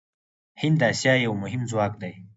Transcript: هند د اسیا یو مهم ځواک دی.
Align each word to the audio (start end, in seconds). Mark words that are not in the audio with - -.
هند 0.61 0.75
د 0.81 0.83
اسیا 0.93 1.13
یو 1.25 1.33
مهم 1.43 1.61
ځواک 1.71 1.93
دی. 2.01 2.13